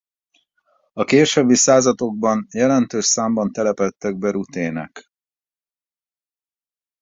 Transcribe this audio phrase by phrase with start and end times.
[0.93, 5.11] A későbbi századokban jelentős számban telepedtek be rutének.